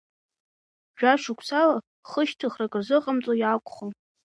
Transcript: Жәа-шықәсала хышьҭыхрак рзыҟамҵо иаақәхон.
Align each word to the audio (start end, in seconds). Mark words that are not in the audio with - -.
Жәа-шықәсала 0.99 1.77
хышьҭыхрак 2.09 2.73
рзыҟамҵо 2.79 3.33
иаақәхон. 3.37 3.91